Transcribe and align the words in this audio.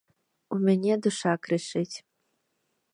У 0.55 0.57
мяне 0.65 0.93
душа 1.09 1.33
крычыць! 1.47 1.95